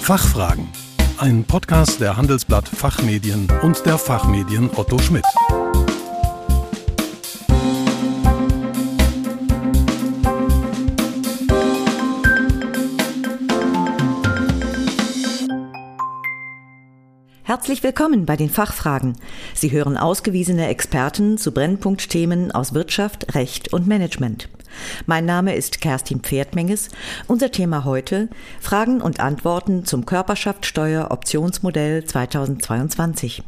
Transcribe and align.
Fachfragen. 0.00 0.66
Ein 1.18 1.44
Podcast 1.44 2.00
der 2.00 2.16
Handelsblatt 2.16 2.66
Fachmedien 2.66 3.46
und 3.62 3.84
der 3.86 3.96
Fachmedien 3.96 4.68
Otto 4.74 4.98
Schmidt. 4.98 5.24
Herzlich 17.44 17.82
willkommen 17.82 18.26
bei 18.26 18.36
den 18.36 18.48
Fachfragen. 18.48 19.16
Sie 19.54 19.70
hören 19.70 19.96
ausgewiesene 19.96 20.68
Experten 20.68 21.36
zu 21.36 21.52
Brennpunktthemen 21.52 22.50
aus 22.50 22.74
Wirtschaft, 22.74 23.34
Recht 23.34 23.72
und 23.72 23.86
Management. 23.86 24.48
Mein 25.06 25.24
Name 25.24 25.54
ist 25.54 25.80
Kerstin 25.80 26.20
Pferdmenges. 26.20 26.88
Unser 27.26 27.50
Thema 27.50 27.84
heute 27.84 28.28
Fragen 28.60 29.00
und 29.00 29.20
Antworten 29.20 29.84
zum 29.84 30.06
Körperschaftssteuer 30.06 31.10
Optionsmodell 31.10 32.04
2022. 32.04 33.42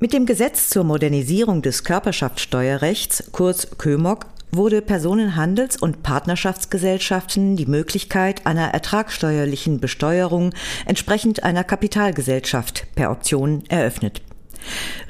Mit 0.00 0.12
dem 0.12 0.26
Gesetz 0.26 0.70
zur 0.70 0.84
Modernisierung 0.84 1.60
des 1.60 1.82
Körperschaftssteuerrechts, 1.82 3.30
kurz 3.32 3.68
KÖMOG, 3.78 4.26
wurde 4.52 4.80
Personenhandels- 4.80 5.76
und 5.76 6.04
Partnerschaftsgesellschaften 6.04 7.56
die 7.56 7.66
Möglichkeit 7.66 8.46
einer 8.46 8.68
ertragsteuerlichen 8.68 9.80
Besteuerung 9.80 10.54
entsprechend 10.86 11.42
einer 11.42 11.64
Kapitalgesellschaft 11.64 12.86
per 12.94 13.10
Option 13.10 13.64
eröffnet. 13.68 14.22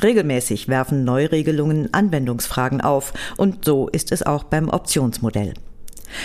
Regelmäßig 0.03 0.69
werfen 0.69 1.05
Neuregelungen 1.05 1.93
Anwendungsfragen 1.93 2.81
auf, 2.81 3.13
und 3.37 3.65
so 3.65 3.89
ist 3.89 4.13
es 4.13 4.23
auch 4.23 4.45
beim 4.45 4.69
Optionsmodell. 4.69 5.55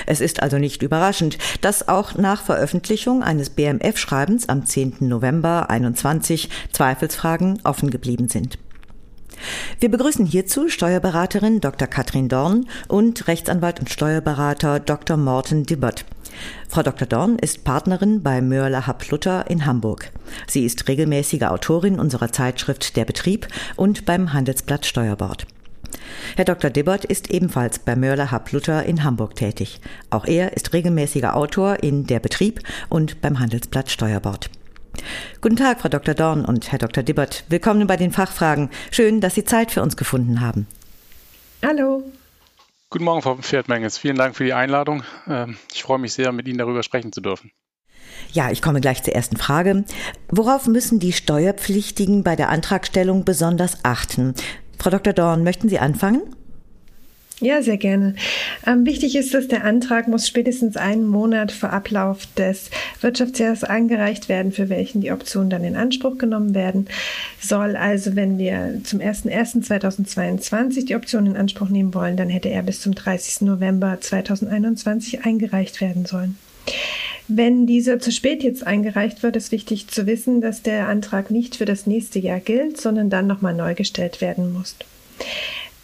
Es 0.06 0.22
ist 0.22 0.42
also 0.42 0.58
nicht 0.58 0.82
überraschend, 0.82 1.38
dass 1.62 1.88
auch 1.88 2.16
nach 2.16 2.44
Veröffentlichung 2.44 3.24
eines 3.24 3.50
BMF-Schreibens 3.50 4.50
am 4.50 4.66
10. 4.66 4.96
November 5.02 5.70
21 5.70 6.50
Zweifelsfragen 6.72 7.60
offen 7.64 7.90
geblieben 7.90 8.28
sind. 8.30 8.58
Wir 9.80 9.90
begrüßen 9.90 10.26
hierzu 10.26 10.70
Steuerberaterin 10.70 11.60
Dr. 11.60 11.88
Katrin 11.88 12.30
Dorn 12.30 12.68
und 12.88 13.28
Rechtsanwalt 13.28 13.80
und 13.80 13.90
Steuerberater 13.90 14.80
Dr. 14.80 15.18
Morten 15.18 15.66
Dibbert. 15.66 16.06
Frau 16.70 16.84
Dr. 16.84 17.08
Dorn 17.08 17.38
ist 17.38 17.64
Partnerin 17.64 18.24
bei 18.24 18.42
Mörler 18.42 18.88
Hub 18.88 19.10
Luther 19.10 19.50
in 19.50 19.66
Hamburg. 19.66 20.12
Sie 20.48 20.66
ist 20.66 20.88
regelmäßige 20.88 21.44
Autorin 21.44 22.00
unserer 22.00 22.32
Zeitschrift 22.32 22.96
Der 22.96 23.06
Betrieb 23.06 23.48
und 23.76 24.06
beim 24.06 24.34
Handelsblatt 24.34 24.86
Steuerbord. 24.86 25.46
Herr 26.36 26.46
Dr. 26.46 26.70
Dibbert 26.70 27.06
ist 27.06 27.30
ebenfalls 27.32 27.80
bei 27.80 27.96
Mörler 27.96 28.32
Hub 28.32 28.52
Luther 28.52 28.84
in 28.84 29.04
Hamburg 29.04 29.36
tätig. 29.36 29.80
Auch 30.10 30.26
er 30.26 30.56
ist 30.56 30.74
regelmäßiger 30.74 31.36
Autor 31.36 31.84
in 31.84 32.06
Der 32.08 32.20
Betrieb 32.20 32.62
und 32.90 33.22
beim 33.22 33.40
Handelsblatt 33.40 33.92
Steuerbord. 33.92 34.50
Guten 35.42 35.56
Tag, 35.56 35.82
Frau 35.82 35.90
Dr. 35.90 36.14
Dorn 36.14 36.46
und 36.46 36.72
Herr 36.72 36.80
Dr. 36.80 37.04
Dibbert. 37.04 37.44
Willkommen 37.50 37.88
bei 37.88 37.98
den 37.98 38.12
Fachfragen. 38.12 38.70
Schön, 38.92 39.22
dass 39.22 39.36
Sie 39.36 39.44
Zeit 39.44 39.72
für 39.72 39.82
uns 39.82 39.98
gefunden 39.98 40.42
haben. 40.42 40.68
Hallo. 41.64 42.04
Guten 42.94 43.06
Morgen, 43.06 43.24
Frau 43.24 43.38
Pferdmenges. 43.38 43.98
Vielen 43.98 44.18
Dank 44.18 44.36
für 44.36 44.44
die 44.44 44.54
Einladung. 44.54 45.02
Ähm, 45.28 45.58
ich 45.74 45.82
freue 45.82 45.98
mich 45.98 46.14
sehr, 46.14 46.32
mit 46.32 46.48
Ihnen 46.48 46.60
darüber 46.60 46.84
sprechen 46.84 47.12
zu 47.12 47.22
dürfen. 47.22 47.52
Ja, 48.32 48.52
ich 48.52 48.62
komme 48.62 48.82
gleich 48.82 49.02
zur 49.02 49.16
ersten 49.16 49.36
Frage. 49.36 49.84
Worauf 50.30 50.68
müssen 50.68 51.00
die 51.00 51.12
Steuerpflichtigen 51.12 52.24
bei 52.24 52.36
der 52.36 52.50
Antragstellung 52.50 53.26
besonders 53.26 53.84
achten? 53.84 54.36
Frau 54.78 54.92
Dr. 54.92 55.12
Dorn, 55.12 55.44
möchten 55.44 55.70
Sie 55.70 55.80
anfangen? 55.80 56.33
Ja, 57.40 57.62
sehr 57.62 57.78
gerne. 57.78 58.16
Ähm, 58.66 58.86
wichtig 58.86 59.16
ist, 59.16 59.34
dass 59.34 59.48
der 59.48 59.66
Antrag 59.66 60.08
muss 60.08 60.28
spätestens 60.28 60.78
einen 60.78 61.06
Monat 61.06 61.52
vor 61.52 61.72
Ablauf 61.72 62.26
des 62.38 62.70
Wirtschaftsjahres 63.02 63.64
eingereicht 63.64 64.30
werden, 64.30 64.52
für 64.52 64.70
welchen 64.70 65.02
die 65.02 65.12
Option 65.12 65.50
dann 65.50 65.64
in 65.64 65.76
Anspruch 65.76 66.18
genommen 66.18 66.54
werden 66.54 66.88
soll. 67.42 67.76
Also 67.76 68.16
wenn 68.16 68.38
wir 68.38 68.80
zum 68.84 69.00
01.01.2022 69.00 70.86
die 70.86 70.96
Option 70.96 71.26
in 71.26 71.36
Anspruch 71.36 71.70
nehmen 71.70 71.94
wollen, 71.94 72.18
dann 72.18 72.30
hätte 72.30 72.50
er 72.50 72.62
bis 72.62 72.82
zum 72.82 72.94
30. 72.96 73.42
November 73.42 73.98
2021 74.00 75.26
eingereicht 75.26 75.82
werden 75.82 76.06
sollen. 76.06 76.38
Wenn 77.28 77.66
dieser 77.66 78.00
zu 78.00 78.12
spät 78.12 78.44
jetzt 78.44 78.66
eingereicht 78.66 79.24
wird, 79.24 79.36
ist 79.36 79.52
wichtig 79.52 79.88
zu 79.88 80.06
wissen, 80.06 80.40
dass 80.40 80.62
der 80.62 80.88
Antrag 80.88 81.32
nicht 81.32 81.56
für 81.56 81.66
das 81.66 81.88
nächste 81.88 82.20
Jahr 82.20 82.40
gilt, 82.40 82.80
sondern 82.80 83.10
dann 83.10 83.28
nochmal 83.28 83.54
neu 83.54 83.74
gestellt 83.76 84.22
werden 84.22 84.54
muss. 84.54 84.76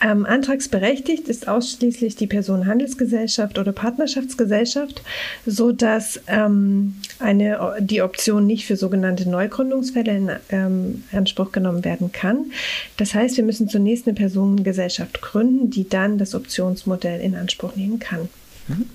Ähm, 0.02 0.26
antragsberechtigt 0.26 1.28
ist 1.28 1.48
ausschließlich 1.48 2.16
die 2.16 2.28
Personenhandelsgesellschaft 2.28 3.60
oder 3.60 3.72
Partnerschaftsgesellschaft, 3.74 5.02
so 5.46 5.72
dass 5.72 6.22
ähm, 6.28 6.96
eine, 7.20 7.78
die 7.80 8.02
Option 8.02 8.48
nicht 8.48 8.66
für 8.66 8.78
sogenannte 8.78 9.30
Neugründungsfälle 9.30 10.16
in 10.16 10.32
ähm, 10.50 11.04
Anspruch 11.12 11.52
genommen 11.52 11.84
werden 11.84 12.12
kann. 12.12 12.52
Das 12.98 13.14
heißt, 13.14 13.36
wir 13.38 13.44
müssen 13.44 13.68
zunächst 13.68 14.08
eine 14.08 14.16
Personengesellschaft 14.16 15.22
gründen, 15.22 15.70
die 15.70 15.90
dann 15.90 16.18
das 16.18 16.34
Optionsmodell 16.34 17.20
in 17.20 17.36
Anspruch 17.36 17.76
nehmen 17.76 18.00
kann. 18.00 18.30
Mhm. 18.68 18.86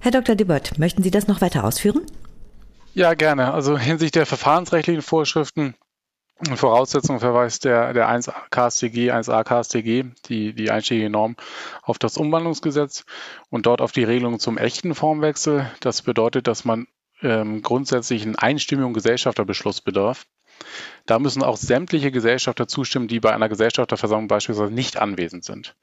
Herr 0.00 0.12
Dr. 0.12 0.36
Dibbert, 0.36 0.78
möchten 0.78 1.02
Sie 1.02 1.10
das 1.10 1.26
noch 1.26 1.40
weiter 1.40 1.64
ausführen? 1.64 2.02
Ja, 2.94 3.14
gerne. 3.14 3.52
Also 3.52 3.76
hinsichtlich 3.76 4.12
der 4.12 4.26
verfahrensrechtlichen 4.26 5.02
Vorschriften 5.02 5.74
Voraussetzung 6.54 7.18
verweist 7.18 7.64
der, 7.64 7.92
der 7.92 8.08
1 8.08 8.30
KStG, 8.50 9.10
1a 9.10 9.42
KStG, 9.42 10.04
die, 10.26 10.52
die 10.52 10.70
einschlägige 10.70 11.10
Norm, 11.10 11.36
auf 11.82 11.98
das 11.98 12.16
Umwandlungsgesetz 12.16 13.04
und 13.50 13.66
dort 13.66 13.80
auf 13.80 13.90
die 13.90 14.04
Regelung 14.04 14.38
zum 14.38 14.56
echten 14.56 14.94
Formwechsel. 14.94 15.70
Das 15.80 16.02
bedeutet, 16.02 16.46
dass 16.46 16.64
man 16.64 16.86
ähm, 17.22 17.62
grundsätzlich 17.62 18.22
einen 18.22 18.36
einstimmigen 18.36 18.94
Gesellschafterbeschluss 18.94 19.80
bedarf. 19.80 20.26
Da 21.06 21.18
müssen 21.18 21.42
auch 21.42 21.56
sämtliche 21.56 22.12
Gesellschafter 22.12 22.68
zustimmen, 22.68 23.08
die 23.08 23.20
bei 23.20 23.32
einer 23.32 23.48
Gesellschafterversammlung 23.48 24.28
beispielsweise 24.28 24.72
nicht 24.72 24.96
anwesend 24.96 25.44
sind. 25.44 25.74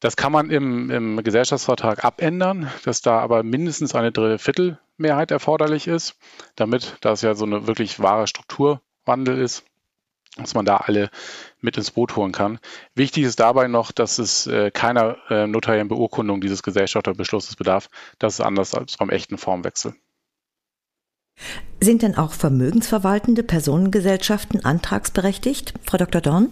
Das 0.00 0.16
kann 0.16 0.32
man 0.32 0.50
im, 0.50 0.90
im 0.90 1.22
Gesellschaftsvertrag 1.24 2.04
abändern, 2.04 2.70
dass 2.84 3.00
da 3.00 3.20
aber 3.20 3.42
mindestens 3.42 3.94
eine 3.94 4.12
Drittelmehrheit 4.12 5.30
erforderlich 5.30 5.88
ist, 5.88 6.16
damit 6.56 6.96
das 7.00 7.22
ja 7.22 7.34
so 7.34 7.46
eine 7.46 7.66
wirklich 7.66 8.00
wahre 8.00 8.26
Strukturwandel 8.26 9.38
ist 9.38 9.64
dass 10.36 10.54
man 10.54 10.64
da 10.64 10.78
alle 10.78 11.10
mit 11.60 11.76
ins 11.76 11.90
Boot 11.90 12.16
holen 12.16 12.32
kann. 12.32 12.58
Wichtig 12.94 13.24
ist 13.24 13.40
dabei 13.40 13.68
noch, 13.68 13.92
dass 13.92 14.18
es 14.18 14.46
äh, 14.46 14.70
keiner 14.70 15.16
äh, 15.30 15.46
notariellen 15.46 15.88
Beurkundung 15.88 16.40
dieses 16.40 16.62
Gesellschafterbeschlusses 16.62 17.56
bedarf. 17.56 17.88
Das 18.18 18.34
ist 18.34 18.40
anders 18.40 18.74
als 18.74 18.96
beim 18.96 19.10
echten 19.10 19.38
Formwechsel. 19.38 19.94
Sind 21.80 22.02
denn 22.02 22.16
auch 22.16 22.32
vermögensverwaltende 22.32 23.42
Personengesellschaften 23.42 24.64
antragsberechtigt, 24.64 25.74
Frau 25.84 25.98
Dr. 25.98 26.20
Dorn? 26.20 26.50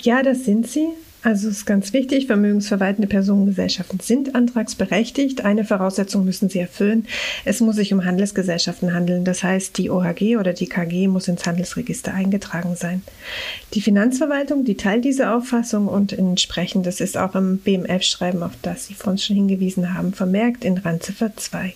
Ja, 0.00 0.22
das 0.22 0.44
sind 0.44 0.68
sie. 0.68 0.88
Also 1.22 1.48
ist 1.48 1.66
ganz 1.66 1.92
wichtig, 1.92 2.26
vermögensverwaltende 2.26 3.08
Personengesellschaften 3.08 3.98
sind 3.98 4.36
antragsberechtigt. 4.36 5.44
Eine 5.44 5.64
Voraussetzung 5.64 6.24
müssen 6.24 6.48
sie 6.48 6.60
erfüllen. 6.60 7.06
Es 7.44 7.60
muss 7.60 7.76
sich 7.76 7.92
um 7.92 8.04
Handelsgesellschaften 8.04 8.94
handeln. 8.94 9.24
Das 9.24 9.42
heißt, 9.42 9.76
die 9.78 9.90
OHG 9.90 10.36
oder 10.36 10.52
die 10.52 10.68
KG 10.68 11.08
muss 11.08 11.26
ins 11.26 11.44
Handelsregister 11.44 12.14
eingetragen 12.14 12.76
sein. 12.76 13.02
Die 13.74 13.80
Finanzverwaltung, 13.80 14.64
die 14.64 14.76
teilt 14.76 15.04
diese 15.04 15.32
Auffassung 15.32 15.88
und 15.88 16.12
entsprechend, 16.12 16.86
das 16.86 17.00
ist 17.00 17.16
auch 17.16 17.34
im 17.34 17.58
BMF-Schreiben, 17.58 18.44
auf 18.44 18.54
das 18.62 18.86
Sie 18.86 18.94
vorhin 18.94 19.18
schon 19.18 19.36
hingewiesen 19.36 19.94
haben, 19.94 20.12
vermerkt 20.12 20.64
in 20.64 20.78
Randziffer 20.78 21.36
2. 21.36 21.74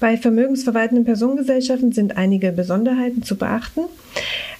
Bei 0.00 0.16
vermögensverwaltenden 0.16 1.04
Personengesellschaften 1.04 1.92
sind 1.92 2.16
einige 2.16 2.52
Besonderheiten 2.52 3.22
zu 3.22 3.36
beachten. 3.36 3.82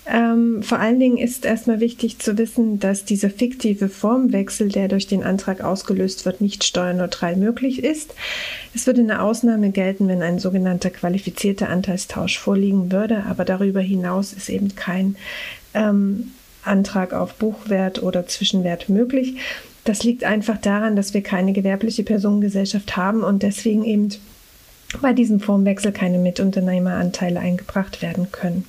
Ähm, 0.04 0.64
vor 0.64 0.80
allen 0.80 0.98
Dingen 0.98 1.16
ist 1.16 1.44
erstmal 1.44 1.78
wichtig 1.78 2.18
zu 2.18 2.36
wissen, 2.36 2.80
dass 2.80 3.04
dieser 3.04 3.30
fiktive 3.30 3.88
Formwechsel, 3.88 4.68
der 4.68 4.88
durch 4.88 5.06
den 5.06 5.22
Antrag 5.22 5.62
ausgelöst 5.62 6.24
wird, 6.24 6.40
nicht 6.40 6.64
steuerneutral 6.64 7.36
möglich 7.36 7.84
ist. 7.84 8.14
Es 8.74 8.86
würde 8.86 9.02
eine 9.02 9.22
Ausnahme 9.22 9.70
gelten, 9.70 10.08
wenn 10.08 10.22
ein 10.22 10.40
sogenannter 10.40 10.90
qualifizierter 10.90 11.68
Anteilstausch 11.68 12.38
vorliegen 12.38 12.90
würde, 12.90 13.24
aber 13.28 13.44
darüber 13.44 13.80
hinaus 13.80 14.32
ist 14.32 14.48
eben 14.48 14.74
kein 14.74 15.16
ähm, 15.72 16.32
Antrag 16.64 17.12
auf 17.12 17.34
Buchwert 17.34 18.02
oder 18.02 18.26
Zwischenwert 18.26 18.88
möglich. 18.88 19.36
Das 19.84 20.02
liegt 20.02 20.24
einfach 20.24 20.58
daran, 20.58 20.96
dass 20.96 21.14
wir 21.14 21.22
keine 21.22 21.52
gewerbliche 21.52 22.02
Personengesellschaft 22.02 22.96
haben 22.96 23.22
und 23.22 23.42
deswegen 23.42 23.84
eben 23.84 24.08
bei 25.00 25.12
diesem 25.12 25.40
Formwechsel 25.40 25.92
keine 25.92 26.18
Mitunternehmeranteile 26.18 27.40
eingebracht 27.40 28.02
werden 28.02 28.30
können. 28.32 28.64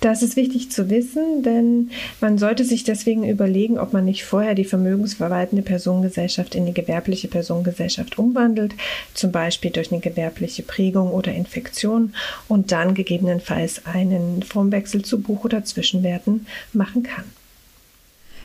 Das 0.00 0.22
ist 0.22 0.36
wichtig 0.36 0.70
zu 0.70 0.90
wissen, 0.90 1.42
denn 1.42 1.90
man 2.20 2.36
sollte 2.36 2.64
sich 2.64 2.84
deswegen 2.84 3.28
überlegen, 3.28 3.78
ob 3.78 3.92
man 3.94 4.04
nicht 4.04 4.24
vorher 4.24 4.54
die 4.54 4.64
vermögensverwaltende 4.64 5.62
Personengesellschaft 5.62 6.54
in 6.54 6.66
die 6.66 6.74
gewerbliche 6.74 7.28
Personengesellschaft 7.28 8.18
umwandelt, 8.18 8.74
zum 9.14 9.32
Beispiel 9.32 9.70
durch 9.70 9.90
eine 9.90 10.02
gewerbliche 10.02 10.62
Prägung 10.62 11.10
oder 11.10 11.32
Infektion 11.32 12.14
und 12.46 12.72
dann 12.72 12.94
gegebenenfalls 12.94 13.86
einen 13.86 14.42
Formwechsel 14.42 15.02
zu 15.02 15.20
Buch- 15.20 15.44
oder 15.44 15.64
Zwischenwerten 15.64 16.46
machen 16.72 17.02
kann. 17.02 17.24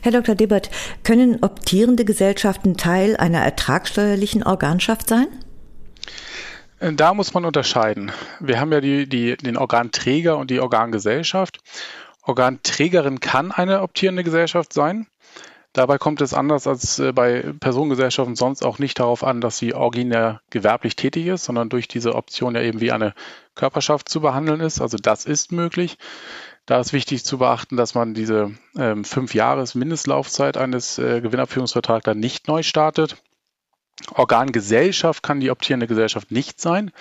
Herr 0.03 0.13
Dr. 0.13 0.35
Dibbert, 0.35 0.71
können 1.03 1.43
optierende 1.43 2.05
Gesellschaften 2.05 2.75
Teil 2.75 3.17
einer 3.17 3.39
ertragssteuerlichen 3.39 4.41
Organschaft 4.41 5.09
sein? 5.09 5.27
Da 6.81 7.13
muss 7.13 7.35
man 7.35 7.45
unterscheiden. 7.45 8.11
Wir 8.39 8.59
haben 8.59 8.71
ja 8.71 8.81
die, 8.81 9.07
die, 9.07 9.37
den 9.37 9.55
Organträger 9.55 10.37
und 10.37 10.49
die 10.49 10.59
Organgesellschaft. 10.59 11.59
Organträgerin 12.23 13.19
kann 13.19 13.51
eine 13.51 13.83
optierende 13.83 14.23
Gesellschaft 14.23 14.73
sein. 14.73 15.05
Dabei 15.73 15.99
kommt 15.99 16.21
es 16.21 16.33
anders 16.33 16.65
als 16.65 16.97
äh, 16.97 17.13
bei 17.13 17.53
Personengesellschaften 17.59 18.35
sonst 18.35 18.65
auch 18.65 18.79
nicht 18.79 18.99
darauf 18.99 19.23
an, 19.23 19.41
dass 19.41 19.59
sie 19.59 19.75
originär 19.75 20.41
gewerblich 20.49 20.95
tätig 20.95 21.27
ist, 21.27 21.45
sondern 21.45 21.69
durch 21.69 21.87
diese 21.87 22.15
Option 22.15 22.55
ja 22.55 22.61
eben 22.61 22.81
wie 22.81 22.91
eine 22.91 23.13
Körperschaft 23.55 24.09
zu 24.09 24.19
behandeln 24.19 24.59
ist. 24.59 24.81
Also 24.81 24.97
das 24.97 25.25
ist 25.25 25.51
möglich. 25.51 25.97
Da 26.65 26.79
ist 26.79 26.93
wichtig 26.93 27.23
zu 27.23 27.37
beachten, 27.37 27.77
dass 27.77 27.93
man 27.93 28.15
diese 28.15 28.51
ähm, 28.75 29.05
fünf 29.05 29.35
Jahres 29.35 29.75
Mindestlaufzeit 29.75 30.57
eines 30.57 30.97
äh, 30.97 31.21
Gewinnabführungsvertrags 31.21 32.03
dann 32.03 32.19
nicht 32.19 32.47
neu 32.47 32.63
startet. 32.63 33.21
Organgesellschaft 34.13 35.23
kann 35.23 35.39
die 35.39 35.51
optierende 35.51 35.87
Gesellschaft 35.87 36.31
nicht 36.31 36.59
sein. 36.59 36.91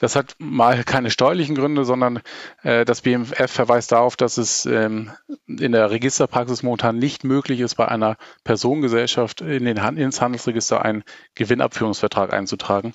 Das 0.00 0.16
hat 0.16 0.34
mal 0.38 0.82
keine 0.82 1.10
steuerlichen 1.10 1.54
Gründe, 1.54 1.84
sondern 1.84 2.20
äh, 2.62 2.86
das 2.86 3.02
BMF 3.02 3.50
verweist 3.50 3.92
darauf, 3.92 4.16
dass 4.16 4.38
es 4.38 4.64
ähm, 4.64 5.10
in 5.46 5.72
der 5.72 5.90
Registerpraxis 5.90 6.62
momentan 6.62 6.98
nicht 6.98 7.22
möglich 7.22 7.60
ist, 7.60 7.74
bei 7.74 7.86
einer 7.86 8.16
Personengesellschaft 8.42 9.42
in 9.42 9.66
den 9.66 9.82
Han 9.82 9.98
ins 9.98 10.22
Handelsregister 10.22 10.82
einen 10.82 11.04
Gewinnabführungsvertrag 11.34 12.32
einzutragen. 12.32 12.94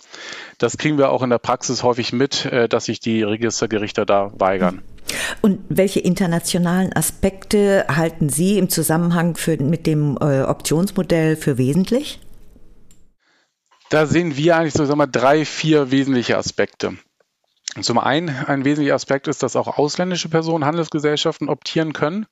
Das 0.58 0.78
kriegen 0.78 0.98
wir 0.98 1.12
auch 1.12 1.22
in 1.22 1.30
der 1.30 1.38
Praxis 1.38 1.84
häufig 1.84 2.12
mit, 2.12 2.46
äh, 2.46 2.68
dass 2.68 2.86
sich 2.86 3.00
die 3.00 3.22
Registergerichte 3.22 4.08
da 4.08 4.32
weigern. 4.36 4.82
Und 5.42 5.60
welche 5.70 6.00
internationalen 6.00 6.92
Aspekte 6.92 7.86
halten 7.88 8.30
Sie 8.30 8.58
im 8.58 8.70
Zusammenhang 8.70 9.38
für, 9.38 9.62
mit 9.62 9.86
dem 9.86 10.18
äh, 10.20 10.42
Optionsmodell 10.42 11.36
für 11.36 11.60
wesentlich? 11.60 12.20
Da 13.90 14.06
sehen 14.06 14.36
wir 14.36 14.58
eigentlich 14.58 14.74
so 14.74 14.86
sagen 14.86 15.00
wir, 15.00 15.08
drei, 15.08 15.46
vier 15.46 15.92
wesentliche 15.92 16.38
Aspekte. 16.38 16.98
Zum 17.82 17.98
einen, 17.98 18.30
ein 18.30 18.64
wesentlicher 18.64 18.96
Aspekt 18.96 19.28
ist, 19.28 19.44
dass 19.44 19.56
auch 19.56 19.78
ausländische 19.78 20.30
Personen 20.30 20.66
Handelsgesellschaften 20.66 21.50
optieren 21.50 21.94
können. 21.94 22.26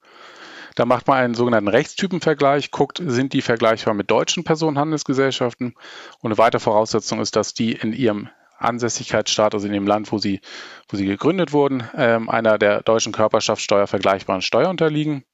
Da 0.76 0.86
macht 0.86 1.08
man 1.08 1.18
einen 1.18 1.36
sogenannten 1.36 1.68
Rechtstypenvergleich, 1.68 2.72
guckt, 2.72 3.02
sind 3.06 3.34
die 3.34 3.42
vergleichbar 3.42 3.94
mit 3.94 4.10
deutschen 4.10 4.44
Personenhandelsgesellschaften. 4.44 5.76
Und 6.22 6.32
eine 6.32 6.38
weitere 6.38 6.60
Voraussetzung 6.60 7.20
ist, 7.20 7.36
dass 7.36 7.54
die 7.54 7.74
in 7.74 7.94
ihrem 7.94 8.30
Ansässigkeitsstaat, 8.58 9.54
also 9.54 9.68
in 9.68 9.74
dem 9.74 9.86
Land, 9.86 10.12
wo 10.12 10.18
sie, 10.18 10.40
wo 10.88 10.98
sie 10.98 11.06
gegründet 11.06 11.52
wurden, 11.54 11.84
ähm, 11.96 12.30
einer 12.30 12.58
der 12.58 12.82
deutschen 12.82 13.12
Körperschaftssteuer 13.12 13.88
vergleichbaren 13.88 14.42
Steuer 14.42 14.70
unterliegen. 14.70 15.26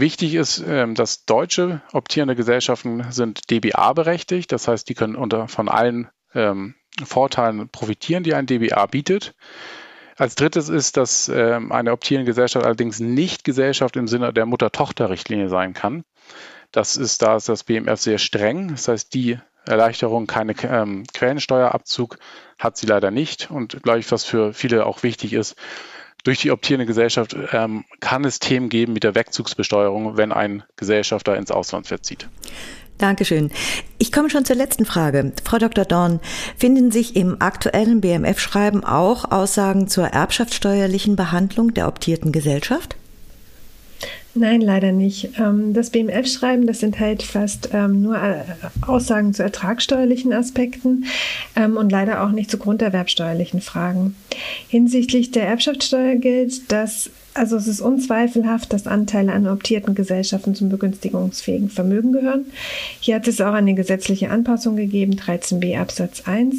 Wichtig 0.00 0.34
ist, 0.34 0.64
ähm, 0.66 0.94
dass 0.94 1.26
deutsche 1.26 1.82
optierende 1.92 2.34
Gesellschaften 2.34 3.04
sind 3.10 3.50
DBA 3.50 3.92
berechtigt. 3.92 4.50
Das 4.50 4.66
heißt, 4.66 4.88
die 4.88 4.94
können 4.94 5.14
unter, 5.14 5.46
von 5.46 5.68
allen 5.68 6.08
ähm, 6.34 6.74
Vorteilen 7.04 7.68
profitieren, 7.68 8.22
die 8.22 8.34
ein 8.34 8.46
DBA 8.46 8.86
bietet. 8.86 9.34
Als 10.16 10.36
drittes 10.36 10.70
ist, 10.70 10.96
dass 10.96 11.28
ähm, 11.28 11.70
eine 11.70 11.92
optierende 11.92 12.24
Gesellschaft 12.24 12.64
allerdings 12.64 12.98
nicht 12.98 13.44
Gesellschaft 13.44 13.94
im 13.96 14.08
Sinne 14.08 14.32
der 14.32 14.46
Mutter-Tochter-Richtlinie 14.46 15.50
sein 15.50 15.74
kann. 15.74 16.04
Das 16.72 16.96
ist, 16.96 17.20
da 17.20 17.36
ist 17.36 17.50
das 17.50 17.64
BMF 17.64 18.00
sehr 18.00 18.16
streng. 18.18 18.68
Das 18.68 18.88
heißt, 18.88 19.12
die 19.12 19.38
Erleichterung, 19.66 20.26
keine 20.26 20.54
Quellensteuerabzug 20.54 22.18
hat 22.58 22.78
sie 22.78 22.86
leider 22.86 23.10
nicht. 23.10 23.50
Und 23.50 23.82
glaube 23.82 23.98
ich, 23.98 24.10
was 24.10 24.24
für 24.24 24.54
viele 24.54 24.86
auch 24.86 25.02
wichtig 25.02 25.34
ist, 25.34 25.56
durch 26.24 26.40
die 26.40 26.50
optierende 26.50 26.86
Gesellschaft 26.86 27.36
ähm, 27.52 27.84
kann 28.00 28.24
es 28.24 28.38
Themen 28.38 28.68
geben 28.68 28.92
mit 28.92 29.04
der 29.04 29.14
Wegzugsbesteuerung, 29.14 30.16
wenn 30.16 30.32
ein 30.32 30.62
Gesellschafter 30.76 31.36
ins 31.36 31.50
Ausland 31.50 31.86
verzieht. 31.86 32.28
Dankeschön. 32.98 33.50
Ich 33.98 34.12
komme 34.12 34.28
schon 34.28 34.44
zur 34.44 34.56
letzten 34.56 34.84
Frage. 34.84 35.32
Frau 35.42 35.56
Dr. 35.56 35.86
Dorn, 35.86 36.20
finden 36.56 36.90
sich 36.90 37.16
im 37.16 37.40
aktuellen 37.40 38.02
BMF-Schreiben 38.02 38.84
auch 38.84 39.30
Aussagen 39.30 39.88
zur 39.88 40.08
erbschaftssteuerlichen 40.08 41.16
Behandlung 41.16 41.72
der 41.72 41.88
optierten 41.88 42.30
Gesellschaft? 42.30 42.96
Nein, 44.34 44.60
leider 44.60 44.92
nicht. 44.92 45.30
Ähm, 45.38 45.74
das 45.74 45.90
BMF-Schreiben, 45.90 46.66
das 46.66 46.82
enthält 46.82 47.22
fast 47.24 47.70
ähm, 47.72 48.00
nur 48.00 48.16
äh, 48.16 48.44
Aussagen 48.86 49.34
zu 49.34 49.42
ertragssteuerlichen 49.42 50.32
Aspekten 50.32 51.06
ähm, 51.56 51.76
und 51.76 51.90
leider 51.90 52.22
auch 52.22 52.30
nicht 52.30 52.50
zu 52.50 52.58
grunderwerbsteuerlichen 52.58 53.60
Fragen. 53.60 54.14
Hinsichtlich 54.68 55.32
der 55.32 55.48
Erbschaftssteuer 55.48 56.14
gilt, 56.16 56.70
dass 56.70 57.10
also 57.32 57.56
es 57.56 57.68
ist 57.68 57.80
unzweifelhaft, 57.80 58.72
dass 58.72 58.88
Anteile 58.88 59.32
an 59.32 59.46
optierten 59.46 59.94
Gesellschaften 59.94 60.54
zum 60.54 60.68
begünstigungsfähigen 60.68 61.70
Vermögen 61.70 62.12
gehören. 62.12 62.46
Hier 62.98 63.14
hat 63.14 63.28
es 63.28 63.40
auch 63.40 63.52
eine 63.52 63.74
gesetzliche 63.74 64.30
Anpassung 64.30 64.74
gegeben, 64.76 65.14
13b 65.14 65.78
Absatz 65.78 66.22
1. 66.26 66.56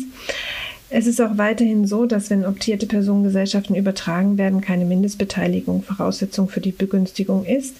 Es 0.93 1.07
ist 1.07 1.21
auch 1.21 1.37
weiterhin 1.37 1.87
so, 1.87 2.05
dass 2.05 2.29
wenn 2.29 2.45
optierte 2.45 2.85
Personengesellschaften 2.85 3.77
übertragen 3.77 4.37
werden, 4.37 4.59
keine 4.59 4.83
Mindestbeteiligung 4.83 5.83
Voraussetzung 5.83 6.49
für 6.49 6.59
die 6.59 6.73
Begünstigung 6.73 7.45
ist. 7.45 7.77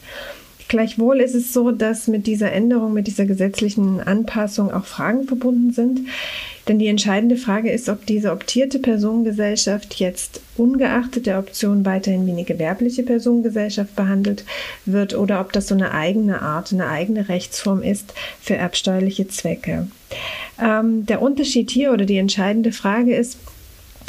Gleichwohl 0.70 1.20
ist 1.20 1.36
es 1.36 1.52
so, 1.52 1.72
dass 1.72 2.08
mit 2.08 2.26
dieser 2.26 2.54
Änderung, 2.54 2.94
mit 2.94 3.08
dieser 3.08 3.26
gesetzlichen 3.26 4.00
Anpassung 4.00 4.72
auch 4.72 4.86
Fragen 4.86 5.26
verbunden 5.26 5.74
sind. 5.74 6.08
Denn 6.70 6.80
die 6.80 6.88
entscheidende 6.88 7.36
Frage 7.36 7.70
ist, 7.70 7.90
ob 7.90 8.06
diese 8.06 8.32
optierte 8.32 8.80
Personengesellschaft 8.80 9.96
jetzt 9.96 10.40
ungeachtet 10.56 11.26
der 11.26 11.40
Option 11.40 11.86
weiterhin 11.86 12.26
wie 12.26 12.32
eine 12.32 12.46
gewerbliche 12.46 13.04
Personengesellschaft 13.04 13.94
behandelt 13.98 14.46
wird 14.86 15.18
oder 15.18 15.42
ob 15.42 15.52
das 15.52 15.68
so 15.68 15.76
eine 15.76 15.92
eigene 15.92 16.42
Art, 16.42 16.72
eine 16.72 16.88
eigene 16.88 17.28
Rechtsform 17.28 17.82
ist 17.82 18.14
für 18.40 18.56
erbsteuerliche 18.56 19.28
Zwecke. 19.28 19.88
Ähm, 20.60 21.06
der 21.06 21.22
Unterschied 21.22 21.72
hier 21.72 21.92
oder 21.92 22.06
die 22.06 22.18
entscheidende 22.18 22.72
Frage 22.72 23.16
ist, 23.16 23.38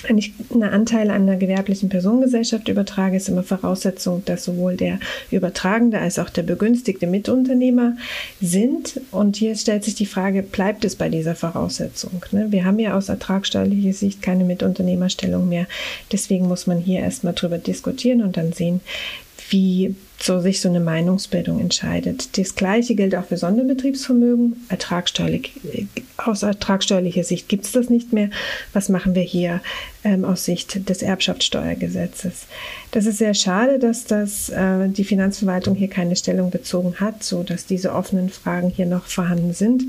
wenn 0.08 0.18
ich 0.18 0.32
einen 0.52 0.62
Anteil 0.64 1.10
an 1.10 1.22
einer 1.22 1.36
gewerblichen 1.36 1.88
Personengesellschaft 1.88 2.68
übertrage, 2.68 3.16
ist 3.16 3.28
immer 3.28 3.42
Voraussetzung, 3.42 4.24
dass 4.24 4.44
sowohl 4.44 4.76
der 4.76 4.98
Übertragende 5.30 5.98
als 5.98 6.18
auch 6.18 6.30
der 6.30 6.42
begünstigte 6.42 7.06
Mitunternehmer 7.06 7.96
sind. 8.40 9.00
Und 9.10 9.36
hier 9.36 9.54
stellt 9.56 9.84
sich 9.84 9.94
die 9.94 10.06
Frage, 10.06 10.42
bleibt 10.42 10.84
es 10.84 10.96
bei 10.96 11.08
dieser 11.08 11.34
Voraussetzung? 11.34 12.24
Ne? 12.32 12.48
Wir 12.50 12.64
haben 12.64 12.78
ja 12.78 12.96
aus 12.96 13.08
ertragsteuerlicher 13.08 13.92
Sicht 13.92 14.22
keine 14.22 14.44
Mitunternehmerstellung 14.44 15.48
mehr. 15.48 15.66
Deswegen 16.10 16.48
muss 16.48 16.66
man 16.66 16.78
hier 16.78 17.00
erstmal 17.00 17.34
drüber 17.34 17.58
diskutieren 17.58 18.22
und 18.22 18.36
dann 18.36 18.52
sehen, 18.52 18.80
wie 19.52 19.94
so 20.18 20.40
sich 20.40 20.60
so 20.60 20.68
eine 20.68 20.80
Meinungsbildung 20.80 21.58
entscheidet. 21.60 22.38
Das 22.38 22.54
Gleiche 22.54 22.94
gilt 22.94 23.14
auch 23.14 23.24
für 23.24 23.36
Sonderbetriebsvermögen. 23.36 24.64
Ertragsteuerlich, 24.68 25.52
aus 26.16 26.42
ertragsteuerlicher 26.42 27.24
Sicht 27.24 27.48
gibt 27.48 27.64
es 27.64 27.72
das 27.72 27.90
nicht 27.90 28.12
mehr. 28.12 28.30
Was 28.72 28.88
machen 28.88 29.14
wir 29.14 29.22
hier 29.22 29.60
ähm, 30.04 30.24
aus 30.24 30.44
Sicht 30.44 30.88
des 30.88 31.02
Erbschaftssteuergesetzes? 31.02 32.46
Das 32.92 33.06
ist 33.06 33.18
sehr 33.18 33.34
schade, 33.34 33.80
dass 33.80 34.04
das, 34.04 34.48
äh, 34.50 34.88
die 34.88 35.04
Finanzverwaltung 35.04 35.74
hier 35.74 35.88
keine 35.88 36.14
Stellung 36.14 36.50
bezogen 36.50 37.00
hat, 37.00 37.24
so 37.24 37.42
dass 37.42 37.66
diese 37.66 37.92
offenen 37.92 38.30
Fragen 38.30 38.70
hier 38.70 38.86
noch 38.86 39.06
vorhanden 39.06 39.52
sind. 39.52 39.84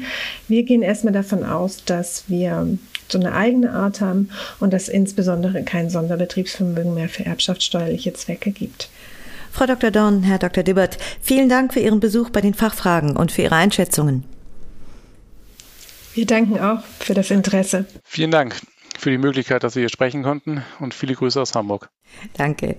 Wir 0.47 0.63
gehen 0.63 0.81
erstmal 0.81 1.13
davon 1.13 1.43
aus, 1.43 1.85
dass 1.85 2.23
wir 2.27 2.67
so 3.07 3.19
eine 3.19 3.33
eigene 3.33 3.71
Art 3.71 4.01
haben 4.01 4.29
und 4.59 4.73
dass 4.73 4.89
insbesondere 4.89 5.63
kein 5.63 5.89
Sonderbetriebsvermögen 5.89 6.95
mehr 6.95 7.09
für 7.09 7.25
erbschaftssteuerliche 7.25 8.13
Zwecke 8.13 8.51
gibt. 8.51 8.89
Frau 9.53 9.67
Dr. 9.67 9.91
Dorn, 9.91 10.23
Herr 10.23 10.39
Dr. 10.39 10.63
Dibbert, 10.63 10.97
vielen 11.21 11.47
Dank 11.47 11.73
für 11.73 11.79
Ihren 11.79 11.99
Besuch 11.99 12.31
bei 12.31 12.41
den 12.41 12.55
Fachfragen 12.55 13.15
und 13.15 13.31
für 13.31 13.43
Ihre 13.43 13.53
Einschätzungen. 13.53 14.23
Wir 16.15 16.25
danken 16.25 16.59
auch 16.59 16.81
für 16.99 17.13
das 17.13 17.29
Interesse. 17.29 17.85
Vielen 18.03 18.31
Dank 18.31 18.59
für 18.97 19.11
die 19.11 19.19
Möglichkeit, 19.19 19.63
dass 19.63 19.75
wir 19.75 19.81
hier 19.81 19.89
sprechen 19.89 20.23
konnten 20.23 20.63
und 20.79 20.95
viele 20.95 21.13
Grüße 21.13 21.39
aus 21.39 21.53
Hamburg. 21.53 21.89
Danke. 22.35 22.77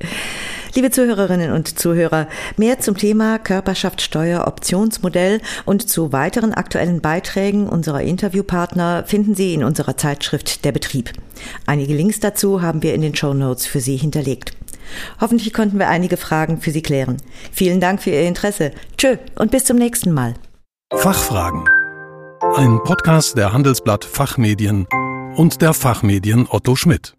Liebe 0.75 0.91
Zuhörerinnen 0.91 1.53
und 1.53 1.79
Zuhörer, 1.79 2.27
mehr 2.57 2.81
zum 2.81 2.97
Thema 2.97 3.39
Körperschaftssteuer 3.39 4.49
Optionsmodell 4.49 5.41
und 5.65 5.89
zu 5.89 6.13
weiteren 6.13 6.55
aktuellen 6.55 7.01
Beiträgen 7.01 7.69
unserer 7.69 8.03
Interviewpartner 8.03 9.05
finden 9.07 9.37
Sie 9.37 9.55
in 9.55 9.63
unserer 9.63 9.97
Zeitschrift 9.97 10.65
Der 10.65 10.73
Betrieb. 10.73 11.13
Einige 11.67 11.95
Links 11.95 12.19
dazu 12.19 12.63
haben 12.63 12.83
wir 12.83 12.95
in 12.95 13.03
den 13.03 13.15
Show 13.15 13.33
Notes 13.33 13.65
für 13.65 13.79
Sie 13.79 13.97
hinterlegt. 13.97 14.57
Hoffentlich 15.21 15.53
konnten 15.53 15.79
wir 15.79 15.89
einige 15.89 16.17
Fragen 16.17 16.61
für 16.61 16.71
Sie 16.71 16.83
klären. 16.83 17.17
Vielen 17.53 17.81
Dank 17.81 18.03
für 18.03 18.11
Ihr 18.11 18.23
Interesse. 18.23 18.73
Tschö 18.97 19.17
und 19.37 19.51
bis 19.51 19.65
zum 19.65 19.77
nächsten 19.77 20.13
Mal. 20.13 20.35
Fachfragen. 20.95 21.65
Ein 22.57 22.79
Podcast 22.85 23.37
der 23.37 23.53
Handelsblatt 23.53 24.05
Fachmedien 24.05 24.87
und 25.37 25.63
der 25.63 25.75
Fachmedien 25.75 26.47
Otto 26.49 26.77
Schmidt. 26.77 27.15